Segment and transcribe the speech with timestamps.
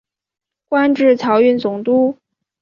[0.67, 2.17] 官至漕运总督。